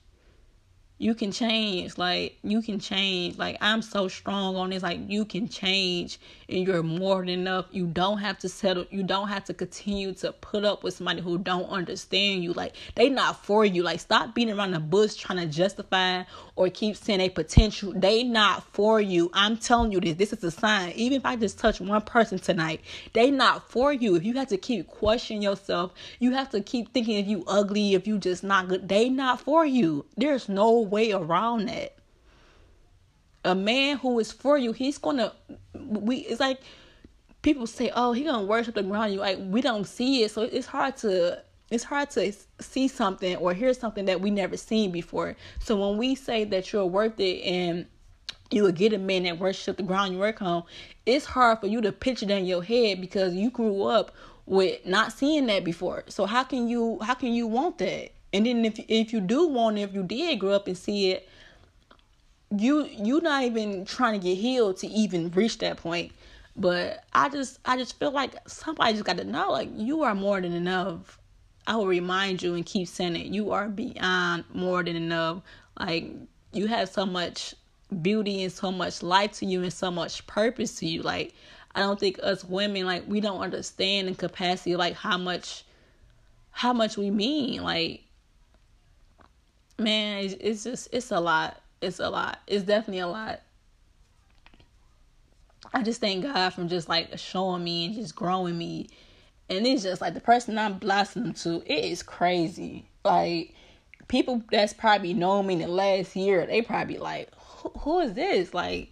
you 1.03 1.13
can 1.13 1.33
change 1.33 1.97
like 1.97 2.37
you 2.43 2.61
can 2.61 2.79
change. 2.79 3.37
Like 3.37 3.57
i'm 3.59 3.81
so 3.81 4.07
strong 4.07 4.55
on 4.55 4.69
this 4.69 4.81
like 4.81 4.99
you 5.09 5.25
can 5.25 5.49
change 5.49 6.17
and 6.47 6.65
you're 6.65 6.81
more 6.81 7.19
than 7.19 7.29
enough. 7.29 7.65
You 7.71 7.87
don't 7.87 8.19
have 8.19 8.39
to 8.39 8.49
settle 8.49 8.85
you 8.89 9.03
don't 9.03 9.27
have 9.27 9.43
to 9.45 9.53
continue 9.53 10.13
to 10.13 10.31
put 10.31 10.63
up 10.63 10.83
with 10.83 10.93
somebody 10.93 11.21
who 11.21 11.37
don't 11.37 11.69
understand 11.69 12.43
you. 12.43 12.53
Like 12.53 12.75
they 12.95 13.09
not 13.09 13.43
for 13.43 13.65
you. 13.65 13.83
Like 13.83 13.99
stop 13.99 14.33
beating 14.33 14.57
around 14.57 14.71
the 14.71 14.79
bush 14.79 15.15
trying 15.15 15.39
to 15.39 15.45
justify 15.45 16.23
or 16.55 16.69
keep 16.69 16.95
saying 16.95 17.19
a 17.19 17.29
potential. 17.29 17.91
They 17.93 18.23
not 18.23 18.63
for 18.73 19.01
you. 19.01 19.29
I'm 19.33 19.57
telling 19.57 19.91
you 19.91 19.99
this. 19.99 20.15
This 20.15 20.31
is 20.31 20.43
a 20.43 20.51
sign. 20.51 20.93
Even 20.93 21.17
if 21.17 21.25
i 21.25 21.35
just 21.35 21.59
touch 21.59 21.81
one 21.81 22.01
person 22.01 22.39
tonight 22.39 22.79
they 23.11 23.29
not 23.29 23.69
for 23.69 23.91
you. 23.91 24.15
If 24.15 24.23
you 24.23 24.35
have 24.35 24.47
to 24.47 24.57
keep 24.57 24.87
questioning 24.87 25.41
yourself 25.41 25.91
you 26.19 26.31
have 26.31 26.49
to 26.51 26.61
keep 26.61 26.93
thinking 26.93 27.17
if 27.17 27.27
you 27.27 27.43
ugly 27.45 27.93
if 27.93 28.07
you 28.07 28.17
just 28.17 28.43
not 28.43 28.69
good 28.69 28.87
they 28.87 29.09
not 29.09 29.41
for 29.41 29.65
you. 29.65 30.05
There's 30.15 30.47
no 30.47 30.92
way 30.93 31.11
around 31.11 31.67
that. 31.67 31.95
A 33.43 33.55
man 33.55 33.97
who 33.97 34.19
is 34.19 34.31
for 34.31 34.57
you, 34.57 34.71
he's 34.71 34.97
gonna 34.97 35.33
we 35.75 36.17
it's 36.19 36.39
like 36.39 36.61
people 37.41 37.67
say, 37.67 37.91
Oh, 37.93 38.13
he 38.13 38.23
gonna 38.23 38.45
worship 38.45 38.75
the 38.75 38.83
ground 38.83 39.13
you 39.13 39.19
like 39.19 39.37
we 39.41 39.59
don't 39.61 39.85
see 39.85 40.23
it, 40.23 40.31
so 40.31 40.43
it's 40.43 40.67
hard 40.67 40.95
to 40.97 41.43
it's 41.69 41.83
hard 41.83 42.09
to 42.11 42.31
see 42.59 42.87
something 42.87 43.35
or 43.37 43.53
hear 43.53 43.73
something 43.73 44.05
that 44.05 44.21
we 44.21 44.29
never 44.29 44.55
seen 44.55 44.91
before. 44.91 45.35
So 45.59 45.75
when 45.75 45.97
we 45.97 46.15
say 46.15 46.43
that 46.45 46.71
you're 46.71 46.85
worth 46.85 47.19
it 47.19 47.41
and 47.41 47.87
you 48.51 48.63
would 48.63 48.75
get 48.75 48.93
a 48.93 48.99
man 48.99 49.23
that 49.23 49.39
worship 49.39 49.77
the 49.77 49.83
ground 49.83 50.13
you 50.13 50.19
work 50.19 50.41
on, 50.41 50.63
it's 51.05 51.25
hard 51.25 51.59
for 51.59 51.67
you 51.67 51.81
to 51.81 51.91
picture 51.91 52.27
that 52.27 52.37
in 52.37 52.45
your 52.45 52.63
head 52.63 53.01
because 53.01 53.33
you 53.33 53.49
grew 53.49 53.83
up 53.83 54.11
with 54.45 54.85
not 54.85 55.11
seeing 55.11 55.47
that 55.47 55.63
before. 55.63 56.03
So 56.07 56.25
how 56.25 56.43
can 56.43 56.67
you 56.67 56.99
how 57.01 57.15
can 57.15 57.33
you 57.33 57.47
want 57.47 57.77
that? 57.79 58.12
And 58.33 58.45
then 58.47 58.65
if 58.65 58.79
if 58.87 59.13
you 59.13 59.21
do 59.21 59.47
want 59.47 59.77
if 59.77 59.93
you 59.93 60.03
did 60.03 60.39
grow 60.39 60.51
up 60.53 60.67
and 60.67 60.77
see 60.77 61.11
it, 61.11 61.29
you 62.57 62.85
you 62.85 63.21
not 63.21 63.43
even 63.43 63.85
trying 63.85 64.19
to 64.19 64.27
get 64.27 64.35
healed 64.35 64.77
to 64.77 64.87
even 64.87 65.29
reach 65.31 65.59
that 65.59 65.77
point. 65.77 66.11
But 66.55 67.03
I 67.13 67.29
just 67.29 67.59
I 67.65 67.77
just 67.77 67.97
feel 67.99 68.11
like 68.11 68.35
somebody 68.47 68.93
just 68.93 69.05
got 69.05 69.17
to 69.17 69.23
know 69.23 69.51
like 69.51 69.69
you 69.75 70.03
are 70.03 70.15
more 70.15 70.41
than 70.41 70.53
enough. 70.53 71.19
I 71.65 71.75
will 71.75 71.87
remind 71.87 72.41
you 72.41 72.55
and 72.55 72.65
keep 72.65 72.87
saying 72.87 73.15
it. 73.15 73.27
You 73.27 73.51
are 73.51 73.69
beyond 73.69 74.45
more 74.53 74.83
than 74.83 74.95
enough. 74.95 75.41
Like 75.79 76.11
you 76.51 76.67
have 76.67 76.89
so 76.89 77.05
much 77.05 77.55
beauty 78.01 78.43
and 78.43 78.51
so 78.51 78.71
much 78.71 79.03
life 79.03 79.33
to 79.33 79.45
you 79.45 79.61
and 79.61 79.71
so 79.71 79.91
much 79.91 80.25
purpose 80.27 80.75
to 80.79 80.87
you. 80.87 81.01
Like 81.03 81.33
I 81.75 81.79
don't 81.81 81.99
think 81.99 82.19
us 82.21 82.43
women 82.43 82.85
like 82.85 83.03
we 83.07 83.21
don't 83.21 83.41
understand 83.41 84.07
the 84.07 84.15
capacity 84.15 84.75
like 84.75 84.95
how 84.95 85.17
much 85.17 85.63
how 86.51 86.73
much 86.73 86.97
we 86.97 87.09
mean. 87.09 87.63
Like 87.63 88.02
man, 89.77 90.35
it's, 90.39 90.63
just 90.63 90.89
it's 90.91 91.11
a 91.11 91.19
lot. 91.19 91.61
It's 91.81 91.99
a 91.99 92.09
lot. 92.09 92.39
It's 92.47 92.63
definitely 92.63 92.99
a 92.99 93.07
lot. 93.07 93.41
I 95.73 95.81
just 95.81 96.01
thank 96.01 96.23
God 96.23 96.51
from 96.51 96.67
just 96.67 96.87
like 96.87 97.17
showing 97.17 97.63
me 97.63 97.85
and 97.85 97.95
just 97.95 98.15
growing 98.15 98.57
me. 98.57 98.89
And 99.49 99.65
it's 99.65 99.83
just 99.83 100.01
like 100.01 100.13
the 100.13 100.21
person 100.21 100.57
I'm 100.57 100.77
blossoming 100.77 101.33
to, 101.33 101.63
it 101.65 101.85
is 101.85 102.03
crazy. 102.03 102.85
Like 103.03 103.53
people 104.07 104.43
that's 104.51 104.73
probably 104.73 105.13
known 105.13 105.47
me 105.47 105.55
in 105.55 105.59
the 105.59 105.67
last 105.67 106.15
year, 106.15 106.45
they 106.45 106.61
probably 106.61 106.97
like, 106.97 107.29
who, 107.35 107.69
who 107.79 107.99
is 107.99 108.13
this? 108.13 108.53
Like, 108.53 108.91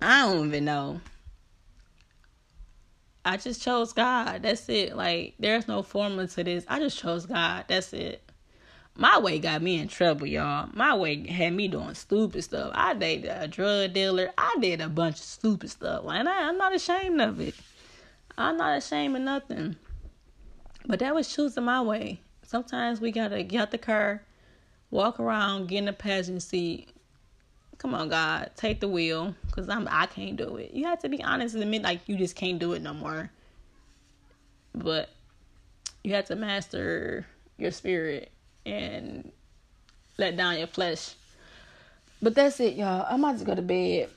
I 0.00 0.26
don't 0.26 0.48
even 0.48 0.64
know. 0.64 1.00
I 3.24 3.36
just 3.36 3.62
chose 3.62 3.92
God. 3.92 4.42
That's 4.42 4.68
it. 4.68 4.96
Like, 4.96 5.34
there's 5.38 5.68
no 5.68 5.82
formula 5.82 6.26
to 6.28 6.44
this. 6.44 6.64
I 6.66 6.78
just 6.78 6.98
chose 6.98 7.26
God. 7.26 7.66
That's 7.68 7.92
it. 7.92 8.22
My 9.00 9.16
way 9.20 9.38
got 9.38 9.62
me 9.62 9.78
in 9.78 9.86
trouble, 9.86 10.26
y'all. 10.26 10.68
My 10.74 10.92
way 10.92 11.24
had 11.24 11.52
me 11.52 11.68
doing 11.68 11.94
stupid 11.94 12.42
stuff. 12.42 12.72
I 12.74 12.94
dated 12.94 13.30
a 13.30 13.46
drug 13.46 13.92
dealer. 13.92 14.32
I 14.36 14.56
did 14.60 14.80
a 14.80 14.88
bunch 14.88 15.14
of 15.14 15.22
stupid 15.22 15.70
stuff. 15.70 16.04
And 16.08 16.28
I, 16.28 16.48
I'm 16.48 16.58
not 16.58 16.74
ashamed 16.74 17.20
of 17.20 17.38
it. 17.38 17.54
I'm 18.36 18.56
not 18.56 18.76
ashamed 18.76 19.14
of 19.14 19.22
nothing. 19.22 19.76
But 20.84 20.98
that 20.98 21.14
was 21.14 21.32
choosing 21.32 21.62
my 21.62 21.80
way. 21.80 22.18
Sometimes 22.42 23.00
we 23.00 23.12
gotta 23.12 23.44
get 23.44 23.60
out 23.60 23.70
the 23.70 23.78
car, 23.78 24.24
walk 24.90 25.20
around, 25.20 25.68
get 25.68 25.78
in 25.78 25.84
the 25.84 25.92
passenger 25.92 26.40
seat. 26.40 26.88
Come 27.78 27.94
on, 27.94 28.08
God, 28.08 28.50
take 28.56 28.80
the 28.80 28.88
wheel, 28.88 29.32
cause 29.52 29.68
I'm 29.68 29.86
I 29.88 30.06
can't 30.06 30.36
do 30.36 30.56
it. 30.56 30.74
You 30.74 30.86
have 30.86 30.98
to 31.00 31.08
be 31.08 31.22
honest 31.22 31.54
and 31.54 31.62
admit 31.62 31.82
like 31.82 32.00
you 32.08 32.16
just 32.16 32.34
can't 32.34 32.58
do 32.58 32.72
it 32.72 32.82
no 32.82 32.94
more. 32.94 33.30
But 34.74 35.10
you 36.02 36.14
have 36.14 36.24
to 36.24 36.34
master 36.34 37.26
your 37.58 37.70
spirit 37.70 38.32
and 38.72 39.32
let 40.18 40.36
down 40.36 40.58
your 40.58 40.66
flesh. 40.66 41.14
But 42.20 42.34
that's 42.34 42.58
it, 42.60 42.74
y'all. 42.74 43.06
I'm 43.08 43.22
about 43.24 43.38
to 43.38 43.44
go 43.44 43.54
to 43.54 43.62
bed. 43.62 44.10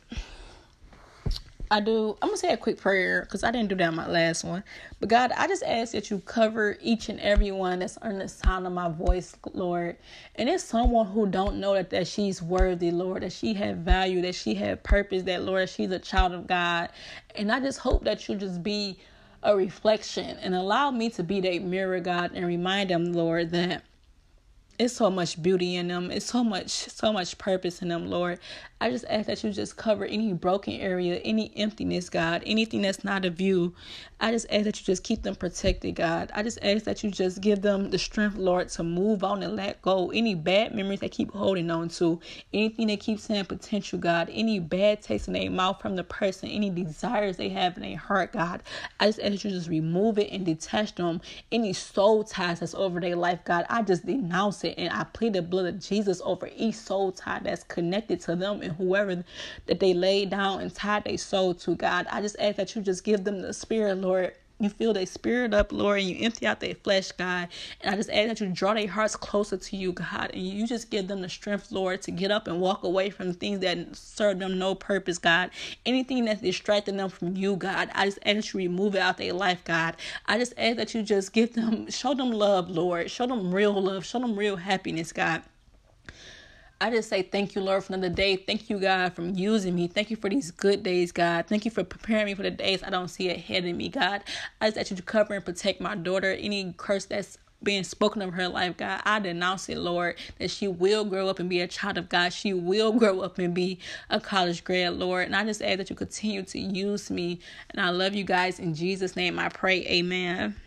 I 1.72 1.80
do. 1.80 2.18
I'm 2.22 2.28
gonna 2.28 2.38
say 2.38 2.52
a 2.52 2.58
quick 2.58 2.82
prayer 2.82 3.22
because 3.22 3.46
I 3.46 3.52
didn't 3.52 3.70
do 3.70 3.76
that 3.76 3.94
my 3.94 4.06
last 4.06 4.44
one. 4.44 4.62
But 5.00 5.08
God, 5.08 5.32
I 5.38 5.48
just 5.48 5.64
ask 5.64 5.94
that 5.94 6.10
you 6.10 6.20
cover 6.20 6.78
each 6.82 7.08
and 7.08 7.18
every 7.22 7.52
one 7.52 7.80
that's 7.80 7.98
on 8.00 8.20
the 8.20 8.28
sound 8.28 8.68
of 8.68 8.74
my 8.74 8.90
voice, 8.90 9.38
Lord. 9.54 9.96
And 10.36 10.50
it's 10.50 10.66
someone 10.66 11.08
who 11.08 11.28
don't 11.28 11.62
know 11.62 11.74
that 11.76 11.90
that 11.92 12.08
she's 12.08 12.42
worthy, 12.42 12.92
Lord, 12.92 13.24
that 13.24 13.32
she 13.32 13.54
had 13.54 13.86
value, 13.86 14.22
that 14.24 14.36
she 14.36 14.54
had 14.54 14.84
purpose, 14.84 15.24
that 15.24 15.44
Lord, 15.44 15.70
she's 15.70 15.92
a 15.92 16.00
child 16.00 16.34
of 16.34 16.46
God. 16.46 16.90
And 17.36 17.50
I 17.50 17.62
just 17.62 17.80
hope 17.80 18.04
that 18.04 18.28
you 18.28 18.36
just 18.36 18.62
be 18.62 19.00
a 19.42 19.56
reflection 19.56 20.38
and 20.42 20.54
allow 20.54 20.92
me 20.92 21.10
to 21.12 21.24
be 21.24 21.40
that 21.40 21.64
mirror, 21.64 22.02
God, 22.02 22.32
and 22.34 22.46
remind 22.46 22.90
them, 22.90 23.14
Lord, 23.14 23.52
that 23.52 23.84
it's 24.80 24.96
so 24.96 25.10
much 25.10 25.42
beauty 25.42 25.76
in 25.76 25.88
them. 25.88 26.12
It's 26.12 26.26
so 26.26 26.44
much, 26.44 26.70
so 26.70 27.14
much 27.14 27.38
purpose 27.38 27.82
in 27.82 27.90
them, 27.90 28.08
Lord. 28.08 28.40
I 28.82 28.90
just 28.90 29.06
ask 29.10 29.28
that 29.28 29.44
you 29.44 29.52
just 29.52 29.78
cover 29.78 30.06
any 30.06 30.34
broken 30.34 30.74
area, 30.74 31.18
any 31.18 31.52
emptiness, 31.56 32.10
God, 32.10 32.42
anything 32.48 32.82
that's 32.82 33.04
not 33.04 33.26
of 33.26 33.40
you. 33.40 33.76
I 34.20 34.32
just 34.32 34.48
ask 34.50 34.64
that 34.64 34.80
you 34.80 34.86
just 34.86 35.04
keep 35.04 35.22
them 35.22 35.36
protected, 35.36 35.96
God. 35.96 36.32
I 36.34 36.42
just 36.42 36.58
ask 36.64 36.86
that 36.86 37.04
you 37.04 37.12
just 37.12 37.42
give 37.42 37.62
them 37.62 37.92
the 37.92 38.00
strength, 38.00 38.38
Lord, 38.38 38.70
to 38.70 38.84
move 38.84 39.24
on 39.24 39.44
and 39.44 39.56
let 39.56 39.84
go. 39.84 40.10
Any 40.10 40.34
bad 40.34 40.74
memories 40.74 41.00
they 41.00 41.10
keep 41.10 41.32
holding 41.32 41.70
on 41.70 41.90
to, 41.90 42.20
anything 42.54 42.88
they 42.88 42.98
keep 42.98 43.20
saying 43.20 43.46
potential, 43.46 44.00
God, 44.00 44.30
any 44.32 44.60
bad 44.60 45.04
taste 45.04 45.28
in 45.28 45.36
their 45.36 45.52
mouth 45.52 45.80
from 45.80 45.96
the 45.96 46.04
person, 46.04 46.50
any 46.50 46.72
desires 46.72 47.38
they 47.38 47.50
have 47.50 47.78
in 47.78 47.84
their 47.84 47.98
heart, 47.98 48.34
God. 48.34 48.64
I 49.00 49.08
just 49.08 49.20
ask 49.20 49.32
that 49.32 49.44
you 49.44 49.52
just 49.52 49.70
remove 49.70 50.18
it 50.18 50.32
and 50.32 50.44
detach 50.44 50.96
them. 50.96 51.22
Any 51.52 51.74
soul 51.74 52.24
ties 52.24 52.62
that's 52.62 52.74
over 52.74 53.00
their 53.00 53.16
life, 53.16 53.44
God, 53.46 53.68
I 53.70 53.84
just 53.84 54.08
denounce 54.08 54.61
and 54.66 54.94
I 54.94 55.04
plead 55.06 55.34
the 55.34 55.42
blood 55.42 55.68
of 55.68 55.80
Jesus 55.80 56.22
over 56.26 56.50
each 56.56 56.76
soul 56.76 57.12
tie 57.12 57.40
that's 57.44 57.64
connected 57.64 58.22
to 58.22 58.36
them 58.36 58.62
and 58.62 58.74
whoever 58.74 59.24
that 59.68 59.80
they 59.80 59.94
laid 59.94 60.32
down 60.32 60.62
and 60.62 60.74
tied 60.74 61.06
their 61.06 61.18
soul 61.18 61.54
to, 61.56 61.76
God. 61.76 62.08
I 62.12 62.22
just 62.22 62.38
ask 62.40 62.58
that 62.58 62.76
you 62.76 62.82
just 62.82 63.04
give 63.04 63.24
them 63.26 63.42
the 63.42 63.54
spirit, 63.54 63.98
Lord. 63.98 64.34
You 64.62 64.70
fill 64.70 64.94
their 64.94 65.08
spirit 65.08 65.56
up, 65.56 65.72
Lord, 65.72 66.00
and 66.00 66.10
you 66.10 66.24
empty 66.24 66.46
out 66.48 66.60
their 66.60 66.76
flesh, 66.76 67.12
God. 67.14 67.50
And 67.82 67.94
I 67.94 67.98
just 67.98 68.12
ask 68.12 68.30
that 68.30 68.42
you 68.42 68.48
draw 68.54 68.76
their 68.76 68.88
hearts 68.88 69.16
closer 69.16 69.58
to 69.58 69.76
you, 69.76 69.92
God. 69.92 70.32
And 70.34 70.44
you 70.44 70.68
just 70.68 70.92
give 70.92 71.08
them 71.08 71.22
the 71.22 71.30
strength, 71.30 71.72
Lord, 71.72 72.04
to 72.04 72.12
get 72.12 72.32
up 72.32 72.48
and 72.48 72.62
walk 72.62 72.84
away 72.84 73.10
from 73.10 73.34
things 73.34 73.62
that 73.62 73.96
serve 73.96 74.40
them 74.40 74.60
no 74.60 74.76
purpose, 74.76 75.18
God. 75.18 75.50
Anything 75.86 76.26
that's 76.26 76.42
distracting 76.42 76.98
them 76.98 77.10
from 77.10 77.36
you, 77.36 77.56
God. 77.56 77.90
I 77.96 78.06
just 78.06 78.20
ask 78.26 78.36
that 78.36 78.54
you 78.54 78.60
remove 78.60 78.96
it 78.96 79.02
out 79.02 79.18
their 79.18 79.34
life, 79.34 79.64
God. 79.66 79.98
I 80.28 80.38
just 80.38 80.54
ask 80.58 80.78
that 80.78 80.94
you 80.94 81.04
just 81.04 81.34
give 81.34 81.54
them, 81.54 81.90
show 81.90 82.14
them 82.14 82.32
love, 82.32 82.70
Lord. 82.70 83.12
Show 83.12 83.28
them 83.28 83.54
real 83.54 83.82
love. 83.82 84.06
Show 84.06 84.20
them 84.20 84.38
real 84.38 84.58
happiness, 84.58 85.12
God. 85.12 85.42
I 86.82 86.92
just 86.92 87.10
say 87.10 87.24
thank 87.24 87.56
you, 87.56 87.62
Lord, 87.62 87.86
for 87.86 87.94
another 87.94 88.14
day. 88.14 88.38
Thank 88.38 88.70
you, 88.70 88.80
God, 88.80 89.14
for 89.14 89.24
using 89.24 89.76
me. 89.76 89.88
Thank 89.88 90.12
you 90.12 90.18
for 90.18 90.30
these 90.30 90.52
good 90.52 90.84
days, 90.84 91.14
God. 91.14 91.48
Thank 91.48 91.66
you 91.66 91.72
for 91.72 91.86
preparing 91.86 92.28
me 92.28 92.36
for 92.36 92.44
the 92.44 92.52
days 92.52 92.84
I 92.84 92.92
don't 92.92 93.10
see 93.10 93.32
ahead 93.32 93.66
of 93.66 93.76
me, 93.78 93.90
God. 93.90 94.24
I 94.62 94.68
just 94.68 94.80
ask 94.80 94.92
you 94.92 94.98
to 94.98 95.04
cover 95.04 95.36
and 95.36 95.46
protect 95.46 95.82
my 95.82 95.96
daughter. 95.96 96.34
Any 96.34 96.76
curse 96.78 97.06
that's 97.06 97.40
being 97.64 97.86
spoken 97.86 98.22
of 98.22 98.36
her 98.36 98.50
life, 98.50 98.78
God. 98.78 99.02
I 99.06 99.20
denounce 99.22 99.70
it, 99.70 99.80
Lord, 99.80 100.18
that 100.40 100.52
she 100.52 100.70
will 100.70 101.06
grow 101.06 101.30
up 101.30 101.40
and 101.40 101.50
be 101.50 101.62
a 101.62 101.68
child 101.68 101.98
of 101.98 102.10
God. 102.10 102.34
She 102.34 102.54
will 102.54 102.94
grow 103.00 103.22
up 103.22 103.40
and 103.40 103.56
be 103.56 103.80
a 104.12 104.22
college 104.22 104.66
grad, 104.66 104.96
Lord. 104.96 105.28
And 105.28 105.36
I 105.38 105.46
just 105.46 105.64
ask 105.64 105.80
that 105.80 105.92
you 105.92 105.98
continue 105.98 106.44
to 106.44 106.60
use 106.60 107.12
me. 107.12 107.40
And 107.72 107.82
I 107.82 107.92
love 107.92 108.16
you 108.16 108.26
guys. 108.26 108.60
In 108.60 108.76
Jesus' 108.76 109.16
name 109.18 109.40
I 109.40 109.50
pray. 109.50 109.86
Amen. 109.88 110.58